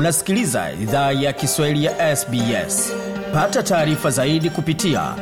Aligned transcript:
unasikiliza 0.00 0.72
idhaa 0.72 1.12
ya 1.12 1.32
kiswahili 1.32 1.84
ya 1.84 2.16
sbs 2.16 2.92
pata 3.32 3.62
taarifa 3.62 4.10
zaidi 4.10 4.50
kupitia 4.50 5.14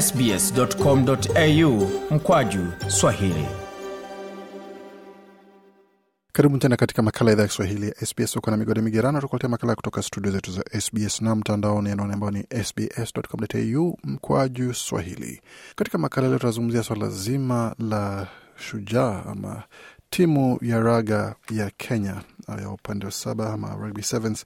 sbscomau 0.00 1.90
mkwaju 2.10 2.66
swahili. 2.88 3.46
Karibu 6.32 6.58
tena 6.58 6.76
katika 6.76 7.02
makala 7.02 7.32
idhaa 7.32 7.42
ya 7.42 7.48
kiswahili 7.48 7.86
ya 7.88 8.06
sbs 8.06 8.36
uko 8.36 8.50
na 8.50 8.56
migode 8.56 8.80
migerano 8.80 9.20
tukuletea 9.20 9.50
makala 9.50 9.74
kutoka 9.74 10.02
studio 10.02 10.32
zetu 10.32 10.52
za 10.52 10.80
sbs 10.80 11.20
na 11.22 11.34
mtandaoni 11.34 11.90
anaone 11.90 12.14
ambao 12.14 12.30
ni 12.30 12.44
sbs.com.au 12.64 13.98
mkwaju 14.04 14.74
swahili. 14.74 15.40
Katika 15.76 15.98
makala 15.98 16.28
leo 16.28 16.38
tunazungumzia 16.38 16.82
swala 16.82 17.08
zima 17.08 17.74
la 17.78 18.26
shujaa 18.56 19.22
ama 19.28 19.62
timu 20.10 20.58
ya 20.62 20.80
raga 20.80 21.34
ya 21.50 21.70
kenya 21.76 22.16
ya 22.48 22.70
upande 22.70 23.06
wa 23.06 23.12
saba 23.12 23.52
ama 23.52 23.74
rugby 23.74 24.02
sevens 24.02 24.44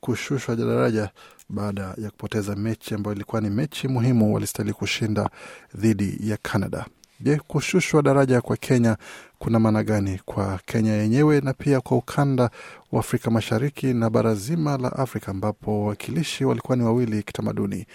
kushushwa 0.00 0.56
daraja 0.56 1.10
baada 1.48 1.82
ya 1.98 2.10
kupoteza 2.10 2.56
mechi 2.56 2.94
ambayo 2.94 3.14
ilikuwa 3.16 3.40
ni 3.40 3.50
mechi 3.50 3.88
muhimu 3.88 4.34
walistahili 4.34 4.72
kushinda 4.74 5.30
dhidi 5.74 6.18
ya 6.30 6.36
canada. 6.36 6.86
Je 7.20 7.36
kushushwa 7.36 8.02
daraja 8.02 8.40
kwa 8.40 8.56
kenya 8.56 8.96
kuna 9.38 9.58
maana 9.58 9.82
gani 9.82 10.20
kwa 10.24 10.60
kenya 10.66 10.92
yenyewe 10.92 11.40
na 11.40 11.52
pia 11.52 11.80
kwa 11.80 11.96
ukanda 11.96 12.50
wa 12.92 13.00
afrika 13.00 13.30
mashariki 13.30 13.94
na 13.94 14.10
bara 14.10 14.34
zima 14.34 14.76
la 14.78 14.92
afrika 14.92 15.30
ambapo 15.30 15.80
wawakilishi 15.80 16.44
walikuwa 16.44 16.76
ni 16.76 16.82
wawili 16.84 17.22
kitamaduni 17.22 17.86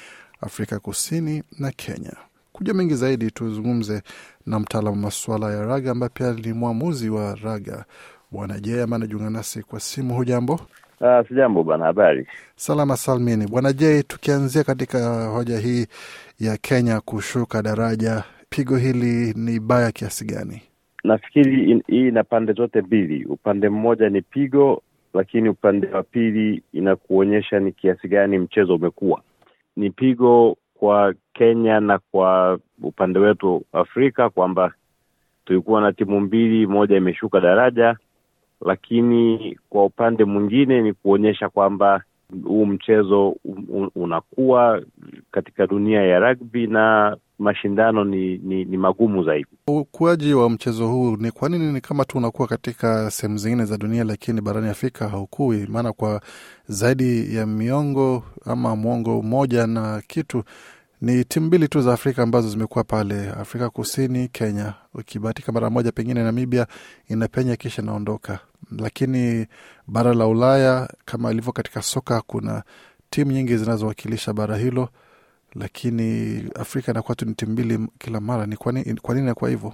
afrika 0.41 0.79
kusini 0.79 1.43
na 1.59 1.71
kenya. 1.71 2.13
Kuja 2.53 2.73
mengi 2.73 2.95
zaidi 2.95 3.31
tuzungumze 3.31 4.01
na 4.45 4.59
mtaalamu 4.59 4.95
masuala 4.97 5.51
ya 5.53 5.61
raga 5.65 5.91
ambaye 5.91 6.09
pia 6.13 6.33
ni 6.33 6.53
mwamuzi 6.53 7.09
wa 7.09 7.35
raga 7.35 7.85
bwana 8.31 8.55
ambaye 8.55 8.83
anajiunga 8.83 9.29
nasi 9.29 9.63
kwa 9.63 9.79
simu 9.79 10.13
hujambo 10.15 10.59
Uh, 11.01 11.27
sijambo 11.27 11.63
bwana, 11.63 11.85
habari. 11.85 12.27
salama 12.55 12.97
salmini 12.97 13.47
bwana 13.47 13.73
j 13.73 14.03
tukianzia 14.03 14.63
katika 14.63 15.25
hoja 15.27 15.59
hii 15.59 15.85
ya 16.39 16.57
kenya 16.57 17.01
kushuka 17.01 17.61
daraja 17.61 18.23
pigo 18.49 18.77
hili 18.77 19.33
ni 19.33 19.59
baya 19.59 19.91
kiasi 19.91 20.25
gani 20.25 20.61
Nafikiri 21.03 21.71
in- 21.71 21.83
hii 21.87 22.07
ina 22.07 22.23
pande 22.23 22.53
zote 22.53 22.81
mbili. 22.81 23.25
Upande 23.25 23.69
mmoja 23.69 24.09
ni 24.09 24.21
pigo, 24.21 24.81
lakini 25.13 25.49
upande 25.49 25.87
wa 25.87 26.03
pili 26.03 26.63
inakuonyesha 26.73 27.59
ni 27.59 27.71
kiasi 27.71 28.07
gani 28.07 28.37
mchezo 28.37 28.75
umekuwa. 28.75 29.21
Ni 29.75 29.89
pigo 29.89 30.57
kwa 30.73 31.13
Kenya 31.33 31.79
na 31.79 31.99
kwa 32.11 32.59
upande 32.83 33.19
wetu 33.19 33.65
Afrika 33.73 34.29
kwamba 34.29 34.73
tulikuwa 35.45 35.81
na 35.81 35.93
timu 35.93 36.19
mbili, 36.19 36.67
moja 36.67 36.97
imeshuka 36.97 37.39
daraja, 37.39 37.97
lakini 38.65 39.57
kwa 39.69 39.85
upande 39.85 40.23
mwingine 40.25 40.81
ni 40.81 40.93
kuonyesha 40.93 41.49
kwamba 41.49 42.03
huu 42.45 42.65
mchezo 42.65 43.29
un- 43.45 43.65
un- 43.69 43.89
unakuwa 43.95 44.81
katika 45.31 45.67
dunia 45.67 46.01
ya 46.01 46.19
rugby 46.19 46.67
na 46.67 47.17
mashindano 47.39 48.03
ni, 48.03 48.37
ni, 48.37 48.65
ni 48.65 48.77
magumu 48.77 49.23
zaidi. 49.23 49.47
ukuaji 49.67 50.33
wa 50.33 50.49
mchezo 50.49 50.87
huu 50.87 51.15
ni 51.17 51.31
kwa 51.31 51.49
nini 51.49 51.73
ni 51.73 51.81
kama 51.81 52.05
tu 52.05 52.17
unakuwa 52.17 52.47
katika 52.47 53.11
sehemu 53.11 53.37
zingine 53.37 53.65
za 53.65 53.77
dunia 53.77 54.03
lakini 54.03 54.41
barani 54.41 54.67
afrika 54.69 55.09
haukui? 55.09 55.67
Maana 55.69 55.93
kwa 55.93 56.21
zaidi 56.67 57.35
ya 57.35 57.45
miongo 57.45 58.23
ama 58.45 58.75
mwongo 58.75 59.21
mmoja 59.21 59.67
na 59.67 60.01
kitu 60.07 60.43
ni 61.01 61.23
timu 61.23 61.45
mbili 61.47 61.67
tu 61.67 61.81
za 61.81 61.93
afrika 61.93 62.23
ambazo 62.23 62.49
zimekuwa 62.49 62.83
pale. 62.83 63.29
Afrika 63.29 63.69
kusini 63.69 64.27
kenya. 64.27 64.73
Ukibahatika 64.93 65.51
mara 65.51 65.69
moja 65.69 65.91
pengine 65.91 66.23
namibia 66.23 66.67
inapenya 67.09 67.55
kisha 67.55 67.81
inaondoka 67.81 68.39
lakini 68.79 69.47
bara 69.87 70.13
la 70.13 70.27
ulaya 70.27 70.89
kama 71.05 71.31
ilivyo 71.31 71.51
katika 71.53 71.81
soka 71.81 72.21
kuna 72.21 72.63
timu 73.09 73.31
nyingi 73.31 73.57
zinazowakilisha 73.57 74.33
bara 74.33 74.57
hilo 74.57 74.89
lakini 75.55 76.39
afrika 76.59 76.91
inakuwa 76.91 77.15
tu 77.15 77.25
ni 77.25 77.33
timu 77.33 77.51
mbili 77.51 77.87
kila 77.99 78.19
mara 78.21 78.45
ni 78.45 78.55
kwa 78.55 78.71
nini 78.73 78.95
inakuwa 79.21 79.49
hivyo 79.49 79.73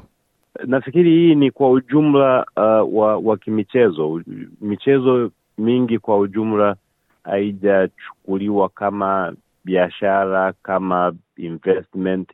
Nafikiri 0.65 1.09
hii 1.11 1.35
ni 1.35 1.51
kwa 1.51 1.71
ujumla 1.71 2.45
uh, 2.57 2.97
wa, 2.97 3.17
wa 3.17 3.37
kimichezo. 3.37 4.21
Michezo 4.61 5.31
mingi 5.57 5.99
kwa 5.99 6.17
ujumla 6.19 6.75
haijachukuliwa 7.23 8.69
kama 8.69 9.33
biashara, 9.65 10.53
kama 10.63 11.13
investment. 11.37 12.29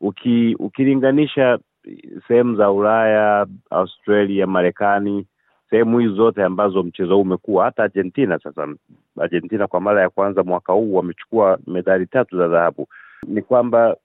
Uki, 0.00 0.56
ukilinganisha 0.58 1.58
sehemu 2.28 2.56
za 2.56 2.70
Ulaya, 2.70 3.46
Australia, 3.70 4.46
Marekani, 4.46 5.26
sehemu 5.70 5.98
hizi 5.98 6.14
zote 6.14 6.42
ambazo 6.44 6.82
mchezo 6.82 7.14
huu 7.14 7.20
umekuwa, 7.22 7.64
hata 7.64 7.82
Argentina. 7.82 8.38
Sasa 8.38 8.68
Argentina 9.20 9.66
kwa 9.66 9.80
mara 9.80 10.02
ya 10.02 10.10
kwanza 10.10 10.42
mwaka 10.42 10.72
huu 10.72 10.94
wamechukua 10.94 11.58
medali 11.66 12.06
tatu 12.06 12.38
za 12.38 12.48
dhahabu. 12.48 12.88
Ni 13.26 13.42
kwamba 13.42 13.96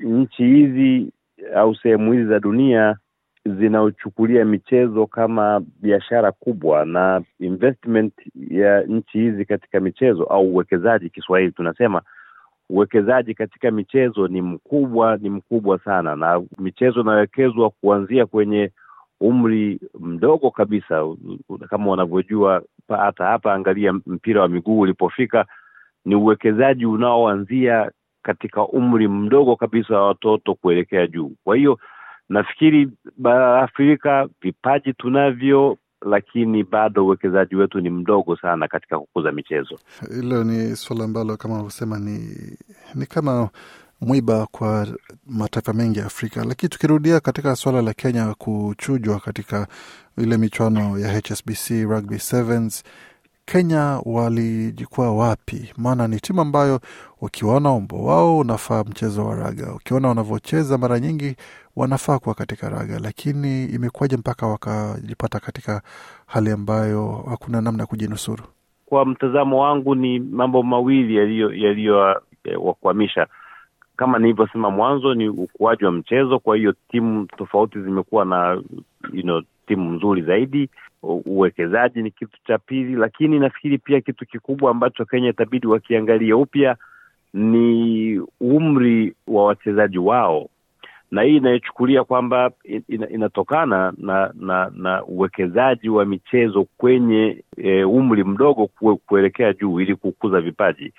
nchi 0.00 0.44
hizi 0.44 1.12
au 1.54 1.74
sehemu 1.74 2.12
hizi 2.12 2.24
za 2.28 2.40
dunia 2.40 2.96
zinaochukulia 3.44 4.44
michezo 4.44 5.06
kama 5.06 5.60
biashara 5.82 6.32
kubwa 6.32 6.84
na 6.84 7.22
investment 7.40 8.12
ya 8.50 8.82
nchi 8.82 9.18
hizi 9.18 9.44
katika 9.44 9.80
michezo 9.80 10.24
au 10.24 10.46
uwekezaji 10.48 11.10
Kiswahili 11.10 11.52
tunasema 11.52 12.02
uwekezaji 12.70 13.34
katika 13.34 13.70
michezo 13.70 14.28
ni 14.28 14.42
mkubwa 14.42 15.16
ni 15.16 15.30
mkubwa 15.30 15.78
sana 15.78 16.16
na 16.16 16.42
michezo 16.58 17.00
inawekezwa 17.00 17.70
kuanzia 17.70 18.26
kwenye 18.26 18.70
umri 19.20 19.80
mdogo 20.00 20.50
kabisa 20.50 21.04
kama 21.70 21.90
wanavyojua 21.90 22.62
hata 22.88 23.24
hapa 23.24 23.54
angalia 23.54 23.92
mpira 23.92 24.40
wa 24.42 24.48
miguu 24.48 24.80
ulipofika 24.80 25.46
ni 26.04 26.14
uwekezaji 26.14 26.86
unaoanzia 26.86 27.90
katika 28.22 28.62
umri 28.66 29.08
mdogo 29.08 29.56
kabisa 29.56 29.94
wa 29.94 30.06
watoto 30.06 30.54
kuelekea 30.54 31.06
juu. 31.06 31.32
Kwa 31.44 31.56
hiyo 31.56 31.78
nafikiri 32.28 32.88
bara 33.16 33.52
la 33.52 33.62
afrika 33.62 34.28
vipaji 34.42 34.92
tunavyo 34.92 35.76
lakini 36.06 36.64
bado 36.64 37.04
uwekezaji 37.06 37.56
wetu 37.56 37.80
ni 37.80 37.90
mdogo 37.90 38.36
sana 38.36 38.68
katika 38.68 38.98
kukuza 38.98 39.32
michezo. 39.32 39.78
Hilo 40.14 40.44
ni 40.44 40.76
suala 40.76 41.04
ambalo 41.04 41.36
kama 41.36 41.54
unavyosema 41.54 41.98
ni, 41.98 42.34
ni 42.94 43.06
kama 43.06 43.48
mwiba 44.00 44.46
kwa 44.46 44.86
mataifa 45.26 45.72
mengi 45.72 45.98
ya 45.98 46.06
afrika. 46.06 46.44
Lakini 46.44 46.68
tukirudia 46.70 47.20
katika 47.20 47.56
suala 47.56 47.82
la 47.82 47.92
kenya 47.92 48.34
kuchujwa 48.34 49.20
katika 49.20 49.66
ile 50.18 50.36
michuano 50.36 50.98
ya 50.98 51.12
hsbc 51.20 51.70
rugby 51.70 52.18
sevens 52.18 52.84
kenya 53.52 54.00
walijikwaa 54.04 55.10
wapi? 55.10 55.72
Maana 55.76 56.08
ni 56.08 56.20
timu 56.20 56.40
ambayo 56.40 56.80
ukiwaona 57.20 57.72
umbo 57.72 58.04
wao 58.04 58.38
unafaa 58.38 58.84
mchezo 58.84 59.26
wa 59.26 59.36
raga. 59.36 59.72
Ukiona 59.74 60.08
wanavyocheza 60.08 60.78
mara 60.78 61.00
nyingi 61.00 61.36
wanafaa 61.76 62.18
kuwa 62.18 62.34
katika 62.34 62.68
raga. 62.68 62.98
Lakini 62.98 63.64
imekuwaje 63.64 64.16
mpaka 64.16 64.46
wakajipata 64.46 65.40
katika 65.40 65.82
hali 66.26 66.50
ambayo 66.50 67.24
hakuna 67.30 67.60
namna 67.60 67.82
ya 67.82 67.86
kujinusuru? 67.86 68.44
Kwa 68.86 69.06
mtazamo 69.06 69.60
wangu 69.62 69.94
ni 69.94 70.18
mambo 70.20 70.62
mawili 70.62 71.16
yaliyo 71.16 71.52
yaliyowakwamisha 71.54 73.26
kama 73.98 74.18
nilivyosema 74.18 74.70
mwanzo 74.70 75.14
ni 75.14 75.28
ukuaji 75.28 75.84
wa 75.84 75.92
mchezo. 75.92 76.38
Kwa 76.38 76.56
hiyo 76.56 76.74
timu 76.90 77.26
tofauti 77.26 77.80
zimekuwa 77.80 78.24
na 78.24 78.62
you 79.12 79.22
know, 79.22 79.42
timu 79.66 79.92
nzuri 79.92 80.22
zaidi. 80.22 80.68
Uwekezaji 81.02 82.02
ni 82.02 82.10
kitu 82.10 82.38
cha 82.46 82.58
pili 82.58 82.94
lakini 82.96 83.38
nafikiri 83.38 83.78
pia 83.78 84.00
kitu 84.00 84.26
kikubwa 84.26 84.70
ambacho 84.70 85.04
kenya 85.04 85.28
itabidi 85.28 85.66
wakiangalia 85.66 86.36
upya 86.36 86.76
ni 87.34 88.20
umri 88.40 89.14
wa 89.26 89.44
wachezaji 89.44 89.98
wao. 89.98 90.48
Na 91.10 91.22
hii 91.22 91.36
inayochukulia 91.36 92.04
kwamba 92.04 92.50
ina, 92.88 93.08
inatokana 93.08 93.92
na 93.98 94.32
na 94.34 94.70
na 94.76 95.04
uwekezaji 95.04 95.88
wa 95.88 96.04
michezo 96.04 96.66
kwenye 96.76 97.44
e, 97.56 97.84
umri 97.84 98.24
mdogo 98.24 98.66
kue, 98.66 98.96
kuelekea 99.06 99.52
juu 99.52 99.80
ili 99.80 99.94
kukuza 99.96 100.40
vipaji. 100.40 100.92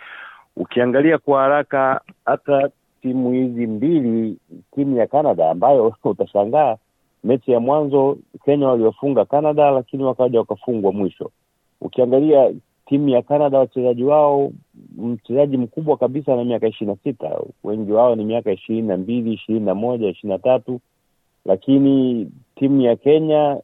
Ukiangalia 0.55 1.17
kwa 1.17 1.41
haraka 1.41 2.01
hata 2.25 2.69
timu 3.01 3.31
hizi 3.31 3.67
mbili 3.67 4.37
timu 4.75 4.97
ya 4.97 5.07
canada 5.07 5.49
ambayo 5.49 5.93
utashangaa 6.03 6.77
mechi 7.23 7.51
ya 7.51 7.59
mwanzo 7.59 8.17
kenya 8.45 8.67
waliofunga 8.67 9.25
canada 9.25 9.71
lakini 9.71 10.03
wakaja 10.03 10.39
wakafungwa 10.39 10.91
mwisho. 10.91 11.31
Ukiangalia 11.81 12.53
timu 12.85 13.09
ya 13.09 13.21
canada 13.21 13.59
wachezaji 13.59 14.03
wao 14.03 14.51
mchezaji 14.97 15.57
mkubwa 15.57 15.97
kabisa 15.97 16.35
na 16.35 16.43
miaka 16.43 16.67
ishirini 16.67 16.97
na 17.03 17.11
sita. 17.11 17.41
Wengi 17.63 17.91
wao 17.91 18.15
ni 18.15 18.25
miaka 18.25 18.51
ishirini 18.51 18.87
na 18.87 18.97
mbili 18.97 19.33
ishirini 19.33 19.65
na 19.65 19.75
moja 19.75 20.09
ishirini 20.09 20.33
na 20.33 20.39
tatu. 20.39 20.79
Lakini 21.45 22.27
timu 22.55 22.81
ya 22.81 22.95
kenya 22.95 23.57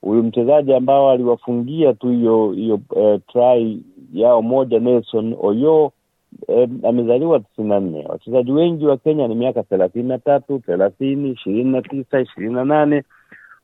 huyu 0.00 0.22
mchezaji 0.22 0.74
ambao 0.74 1.10
aliwafungia 1.10 1.92
tu 1.92 2.08
hiyo 2.10 2.52
hiyo 2.52 2.80
uh, 2.90 3.20
try 3.32 3.82
yao 4.12 4.42
moja 4.42 4.78
nelson 4.80 5.36
oyo 5.42 5.92
eh, 6.48 6.68
amezaliwa 6.88 7.40
tisini 7.40 7.68
na 7.68 7.80
nne. 7.80 8.06
Wachezaji 8.08 8.52
wengi 8.52 8.86
wa 8.86 8.96
kenya 8.96 9.28
ni 9.28 9.34
miaka 9.34 9.62
thelathini 9.62 10.08
na 10.08 10.18
tatu 10.18 10.58
thelathini 10.58 11.30
ishirini 11.30 11.70
na 11.72 11.82
tisa 11.82 12.20
ishirini 12.20 12.54
na 12.54 12.64
nane. 12.64 13.02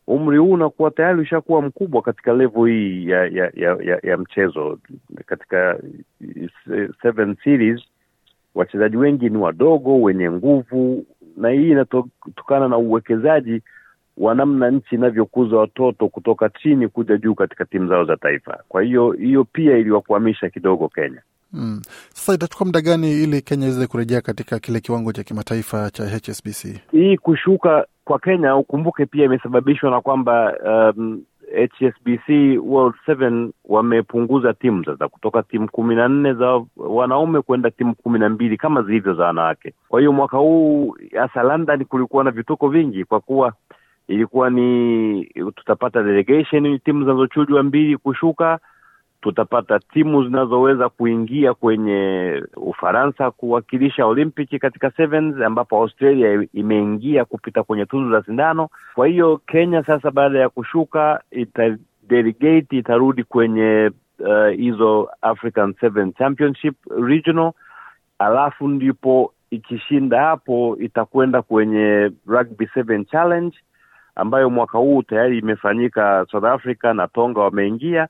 Umri 0.07 0.39
huu 0.39 0.51
unakuwa 0.53 0.91
tayari 0.91 1.21
ushakuwa 1.21 1.63
mkubwa 1.63 2.03
katika 2.03 2.33
levo 2.33 2.67
hii 2.67 3.09
ya 3.09 3.27
ya, 3.27 3.53
ya, 3.55 3.77
ya, 3.85 4.01
ya 4.03 4.17
mchezo. 4.19 4.79
Katika 5.27 5.79
seven 7.03 7.37
series 7.45 7.81
wachezaji 8.55 8.97
wengi 8.97 9.29
ni 9.31 9.37
wadogo 9.39 10.01
wenye 10.03 10.31
nguvu 10.31 11.05
na 11.37 11.51
hii 11.51 11.71
inatokana 11.71 12.69
na 12.69 12.77
uwekezaji 12.77 13.63
wa 14.17 14.35
namna 14.35 14.71
nchi 14.71 14.95
inavyokuza 14.95 15.57
watoto 15.57 16.09
kutoka 16.09 16.49
chini 16.49 16.89
kuja 16.89 17.17
juu 17.17 17.35
katika 17.35 17.65
timu 17.65 17.89
zao 17.89 18.05
za 18.05 18.17
taifa. 18.17 18.63
Kwa 18.69 18.83
hiyo 18.83 19.13
hiyo 19.13 19.45
pia 19.45 19.77
iliwakwamisha 19.79 20.51
kidogo 20.51 20.89
kenya 20.89 21.23
Mm. 21.55 21.81
Sasa 22.09 22.35
itachukua 22.35 22.67
muda 22.67 22.81
gani 22.81 23.23
ili 23.23 23.41
Kenya 23.43 23.67
iweze 23.67 23.87
kurejea 23.87 24.21
katika 24.21 24.59
kile 24.59 24.81
kiwango 24.81 25.13
cha 25.13 25.23
kimataifa 25.23 25.91
cha 25.91 26.05
HSBC? 26.05 26.81
hii 26.93 27.17
kushuka 27.17 27.87
kwa 28.05 28.19
kenya 28.19 28.57
ukumbuke 28.57 29.07
pia 29.07 29.25
imesababishwa 29.25 29.91
na 29.91 30.01
kwamba 30.01 30.53
um, 30.97 31.23
hsbc 31.55 32.29
world 32.63 32.95
7 33.09 33.51
wamepunguza 33.65 34.53
timu 34.55 34.85
sasa 34.85 35.09
kutoka 35.09 35.43
timu 35.43 35.69
kumi 35.71 35.95
na 35.95 36.09
nne 36.09 36.35
za 36.35 36.65
wanaume 36.77 37.43
kwenda 37.43 37.71
timu 37.71 37.95
kumi 37.95 38.19
na 38.19 38.29
mbili 38.29 38.57
kama 38.57 38.83
zilivyo 38.83 39.15
za 39.15 39.25
wanawake 39.25 39.75
kwa 39.89 40.01
hiyo 40.01 40.13
mwaka 40.13 40.37
huu 40.37 40.97
hasa 41.17 41.43
london 41.43 41.85
kulikuwa 41.85 42.25
na 42.25 42.31
vituko 42.31 42.69
vingi 42.69 43.05
kwa 43.05 43.21
kuwa 43.21 43.53
ilikuwa 44.09 44.51
ni 44.51 45.25
tutapata 45.57 46.03
delegation 46.03 46.79
timu 46.79 47.01
zinazochujwa 47.05 47.63
mbili 47.63 47.97
kushuka 47.97 48.59
tutapata 49.25 49.79
timu 49.79 50.25
zinazoweza 50.25 50.89
kuingia 50.89 51.55
kwenye 51.55 52.43
ufaransa 52.57 53.31
kuwakilisha 53.31 54.07
Olimpiki 54.07 54.59
katika 54.59 54.91
sevens 54.91 55.41
ambapo 55.43 55.77
australia 55.77 56.47
imeingia 56.55 57.25
kupita 57.25 57.63
kwenye 57.63 57.87
tundu 57.87 58.11
za 58.17 58.23
sindano. 58.23 58.69
Kwa 58.95 59.07
hiyo 59.07 59.41
kenya 59.47 59.83
sasa 59.85 60.11
baada 60.11 60.39
ya 60.39 60.49
kushuka 60.49 61.23
ita 61.31 61.77
delegate 62.09 62.77
itarudi 62.79 63.25
kwenye 63.25 63.91
hizo 64.57 65.03
uh, 65.03 65.11
african 65.23 65.75
seven 65.81 66.13
championship 66.13 66.75
regional. 67.01 67.53
Alafu 68.19 68.69
ndipo 68.69 69.33
ikishinda 69.51 70.21
hapo 70.23 70.77
itakwenda 70.81 71.43
kwenye 71.43 72.11
rugby 72.27 72.67
seven 72.75 73.05
challenge 73.05 73.57
ambayo 74.17 74.51
mwaka 74.51 74.79
huu 74.79 75.03
tayari 75.03 75.39
imefanyika 75.39 76.27
south 76.31 76.45
africa 76.45 76.85
na 76.85 77.09
tonga 77.09 77.41
wameingia 77.41 78.09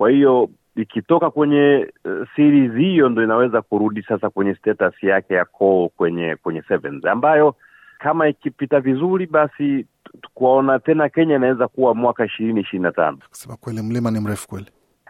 kwa 0.00 0.10
hiyo 0.10 0.48
ikitoka 0.76 1.30
kwenye 1.30 1.92
uh, 2.04 2.28
series 2.36 2.72
hiyo 2.72 3.08
ndo 3.08 3.24
inaweza 3.24 3.62
kurudi 3.62 4.02
sasa 4.02 4.30
kwenye 4.30 4.54
status 4.54 5.02
yake 5.02 5.34
ya 5.34 5.44
call 5.44 5.88
kwenye 5.96 6.36
kwenye 6.42 6.62
sevens 6.62 7.04
ambayo 7.04 7.54
kama 7.98 8.28
ikipita 8.28 8.80
vizuri 8.80 9.26
basi 9.26 9.86
kuwaona 10.34 10.78
tena 10.78 11.08
kenya 11.08 11.36
inaweza 11.36 11.68
kuwa 11.68 11.94
mwaka 11.94 12.24
ishirini 12.24 12.60
ishirini 12.60 12.82
na 12.82 12.92
tano 12.92 13.18
Kusema 13.28 13.56
kweli, 13.56 13.82
mlima 13.82 14.10
ni 14.10 14.20
mrefu 14.20 14.48
kweli. 14.48 14.66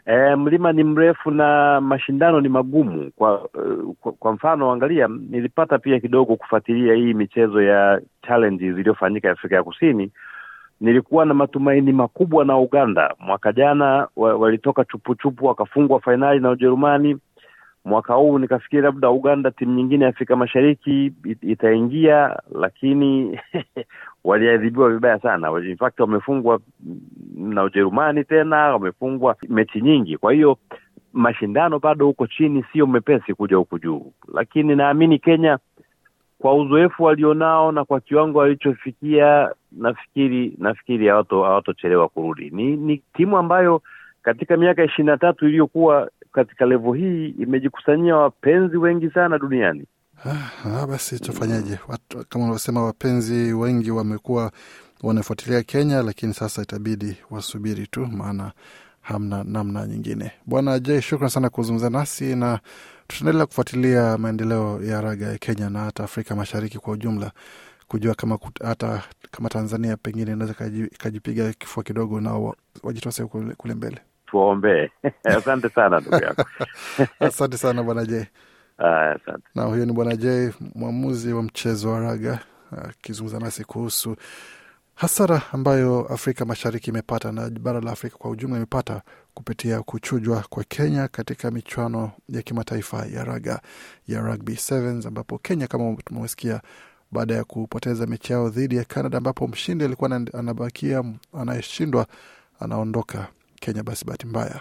E, 0.06 0.36
mlima 0.36 0.72
ni 0.72 0.84
mrefu 0.84 1.30
na 1.30 1.80
mashindano 1.80 2.40
ni 2.40 2.48
magumu. 2.48 3.10
Kwa 3.16 3.44
uh, 3.44 3.94
kwa, 4.00 4.12
kwa 4.12 4.32
mfano 4.32 4.72
angalia, 4.72 5.08
nilipata 5.08 5.78
pia 5.78 6.00
kidogo 6.00 6.36
kufuatilia 6.36 6.94
hii 6.94 7.14
michezo 7.14 7.62
ya 7.62 8.00
challenges 8.26 8.78
iliyofanyika 8.78 9.30
Afrika 9.30 9.54
ya 9.56 9.62
Kusini. 9.62 10.10
Nilikuwa 10.80 11.24
na 11.26 11.34
matumaini 11.34 11.92
makubwa 11.92 12.44
na 12.44 12.58
Uganda. 12.58 13.14
Mwaka 13.18 13.52
jana 13.52 14.08
walitoka 14.16 14.84
chupuchupu 14.84 15.46
wakafungwa 15.46 16.00
fainali 16.00 16.40
na 16.40 16.50
Ujerumani. 16.50 17.16
Mwaka 17.84 18.14
huu 18.14 18.38
nikafikiri 18.38 18.82
labda 18.82 19.10
Uganda, 19.10 19.50
timu 19.50 19.74
nyingine 19.74 20.04
ya 20.04 20.10
Afrika 20.10 20.36
Mashariki 20.36 21.12
it, 21.24 21.38
itaingia, 21.42 22.36
lakini 22.54 23.38
waliadhibiwa 24.24 24.90
vibaya 24.90 25.18
sana. 25.18 25.50
In 25.60 25.76
fact 25.76 26.00
wamefungwa 26.00 26.60
na 27.36 27.62
Ujerumani 27.64 28.24
tena, 28.24 28.56
wamefungwa 28.56 29.36
mechi 29.48 29.80
nyingi. 29.80 30.16
Kwa 30.16 30.32
hiyo 30.32 30.58
mashindano 31.12 31.78
bado 31.78 32.06
huko 32.06 32.26
chini, 32.26 32.64
sio 32.72 32.86
mepesi 32.86 33.34
kuja 33.34 33.56
huku 33.56 33.78
juu, 33.78 34.12
lakini 34.34 34.76
naamini 34.76 35.18
Kenya 35.18 35.58
kwa 36.40 36.54
uzoefu 36.54 37.02
walionao 37.04 37.72
na 37.72 37.84
kwa 37.84 38.00
kiwango 38.00 38.38
walichofikia, 38.38 39.50
nafikiri 39.72 40.54
nafikiri 40.58 41.08
hawatochelewa 41.08 42.08
kurudi. 42.08 42.50
Ni, 42.50 42.76
ni 42.76 43.02
timu 43.16 43.38
ambayo 43.38 43.82
katika 44.22 44.56
miaka 44.56 44.84
ishirini 44.84 45.06
na 45.10 45.16
tatu 45.18 45.48
iliyokuwa 45.48 46.10
katika 46.32 46.66
levo 46.66 46.92
hii 46.92 47.28
imejikusanyia 47.28 48.16
wapenzi 48.16 48.76
wengi 48.76 49.10
sana 49.10 49.38
duniani. 49.38 49.84
Ah, 50.24 50.86
basi 50.86 51.20
tufanyaje? 51.20 51.78
Watu, 51.88 52.24
kama 52.28 52.44
unavyosema 52.44 52.82
wapenzi 52.84 53.52
wengi 53.52 53.90
wamekuwa 53.90 54.52
wanafuatilia 55.02 55.62
Kenya, 55.62 56.02
lakini 56.02 56.34
sasa 56.34 56.62
itabidi 56.62 57.16
wasubiri 57.30 57.86
tu, 57.86 58.06
maana 58.06 58.52
hamna 59.12 59.44
namna 59.44 59.86
nyingine. 59.86 60.32
Bwana 60.46 60.78
J, 60.78 61.00
shukran 61.02 61.30
sana 61.30 61.50
kuzungumza 61.50 61.90
nasi 61.90 62.36
na 62.36 62.58
tutaendelea 63.06 63.46
kufuatilia 63.46 64.18
maendeleo 64.18 64.80
ya 64.82 65.00
raga 65.00 65.26
ya 65.26 65.38
Kenya 65.38 65.70
na 65.70 65.78
hata 65.80 66.04
Afrika 66.04 66.36
Mashariki 66.36 66.78
kwa 66.78 66.92
ujumla, 66.92 67.30
kujua 67.88 68.14
kama 68.14 68.38
hata 68.64 69.02
kama 69.30 69.48
Tanzania 69.48 69.96
pengine 69.96 70.32
inaweza 70.32 70.66
ikajipiga 70.92 71.52
kifua 71.52 71.82
kidogo 71.82 72.20
na 72.20 72.52
wajitose 72.82 73.24
kule, 73.24 73.54
kule 73.54 73.74
mbele. 73.74 73.98
Tuwaombee. 74.26 74.90
Asante 75.24 75.68
sana 75.68 76.00
ndugu 76.00 76.16
yako. 76.24 76.44
Asante 77.20 77.56
sana 77.58 77.82
bwana 77.82 78.04
J. 78.04 78.26
Asante. 78.78 79.42
Na 79.54 79.62
huyo 79.62 79.86
ni 79.86 79.92
bwana 79.92 80.16
J, 80.16 80.52
mwamuzi 80.74 81.32
wa 81.32 81.42
mchezo 81.42 81.92
wa 81.92 82.00
raga 82.00 82.38
akizungumza 82.88 83.38
nasi 83.38 83.64
kuhusu 83.64 84.16
hasara 84.94 85.42
ambayo 85.52 86.06
Afrika 86.06 86.44
Mashariki 86.44 86.90
imepata 86.90 87.32
na 87.32 87.50
bara 87.50 87.80
la 87.80 87.92
Afrika 87.92 88.16
kwa 88.18 88.30
ujumla 88.30 88.56
imepata 88.56 89.02
kupitia 89.34 89.82
kuchujwa 89.82 90.44
kwa 90.50 90.64
Kenya 90.64 91.08
katika 91.08 91.50
michuano 91.50 92.12
ya 92.28 92.42
kimataifa 92.42 93.06
ya 93.06 93.24
raga 93.24 93.60
ya 94.08 94.20
rugby 94.20 94.56
sevens, 94.56 95.06
ambapo 95.06 95.38
Kenya 95.38 95.66
kama 95.66 95.96
tumesikia, 96.04 96.60
baada 97.10 97.34
ya 97.34 97.44
kupoteza 97.44 98.06
mechi 98.06 98.32
yao 98.32 98.48
dhidi 98.48 98.76
ya 98.76 98.84
Canada, 98.84 99.18
ambapo 99.18 99.48
mshindi 99.48 99.84
alikuwa 99.84 100.10
anabakia, 100.34 101.04
anayeshindwa 101.32 102.06
anaondoka. 102.60 103.28
Kenya 103.60 103.82
basi 103.82 104.04
bahati 104.04 104.26
mbaya 104.26 104.60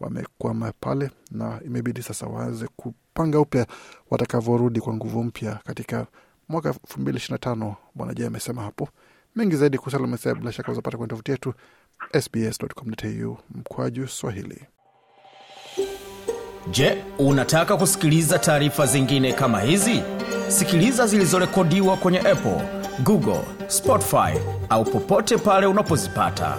wamekwama 0.00 0.72
pale, 0.80 1.10
na 1.30 1.60
imebidi 1.64 2.02
sasa 2.02 2.26
waanze 2.26 2.68
kupanga 2.76 3.40
upya 3.40 3.66
watakavyorudi 4.10 4.80
kwa 4.80 4.94
nguvu 4.94 5.24
mpya 5.24 5.60
katika 5.64 6.06
mwaka 6.48 6.68
elfu 6.68 7.00
mbili 7.00 7.16
ishirini 7.16 7.34
na 7.34 7.38
tano. 7.38 7.76
Bwana 7.94 8.14
J 8.14 8.26
amesema 8.26 8.62
hapo 8.62 8.88
mengi 9.36 9.56
zaidi 9.56 9.78
kuhusu 9.78 10.34
bila 10.34 10.52
shaka 10.52 10.72
uzapata 10.72 10.96
kwenye 10.96 11.08
tovuti 11.10 11.30
yetu 11.30 11.54
sbs.com.au 12.20 13.38
mkwaju 13.54 14.08
Swahili. 14.08 14.64
Je, 16.70 17.04
unataka 17.18 17.76
kusikiliza 17.76 18.38
taarifa 18.38 18.86
zingine 18.86 19.32
kama 19.32 19.60
hizi? 19.60 20.02
Sikiliza 20.48 21.06
zilizorekodiwa 21.06 21.96
kwenye 21.96 22.18
Apple, 22.18 22.60
Google, 23.04 23.40
Spotify 23.68 24.38
au 24.68 24.84
popote 24.84 25.36
pale 25.38 25.66
unapozipata. 25.66 26.58